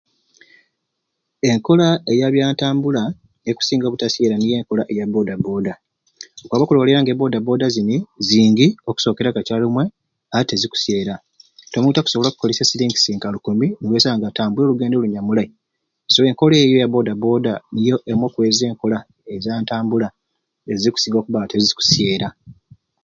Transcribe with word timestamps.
Enkola 1.49 1.87
eya 2.11 2.27
byantambula 2.33 3.01
ekusinga 3.49 3.85
obutasyera 3.87 4.35
niyo 4.37 4.55
enkola 4.59 4.83
ya 4.97 5.05
boda 5.13 5.33
boda 5.45 5.73
okwaba 6.43 6.63
okulolera 6.65 6.99
e 7.11 7.13
boda 7.19 7.37
boda 7.47 7.65
zini 7.75 7.97
zingi 8.27 8.67
okusokera 8.89 9.35
kakyarumwei 9.35 9.93
ate 10.37 10.47
tezikusyera 10.49 11.13
omuntu 11.77 11.97
okusobola 11.99 12.29
okukolesya 12.29 12.63
e 12.65 12.67
shilling 12.69 12.93
nka 13.17 13.31
lukumi 13.33 13.67
niwesanga 13.79 14.17
nga 14.19 14.27
atambwire 14.29 14.67
llugendo 14.67 14.95
lunyamulei 15.03 15.49
so 16.13 16.19
enkola 16.29 16.55
eyo 16.63 16.75
eya 16.77 16.87
boda 16.93 17.13
boda 17.23 17.53
niyo 17.73 17.95
ezimwei 18.09 18.33
kwezo 18.35 18.63
enkola 18.71 18.97
eza 19.35 19.51
ntambula 19.61 20.07
ezikusinga 20.71 21.17
okuba 21.19 21.37
nga 21.39 21.51
tezikusyera 21.51 22.27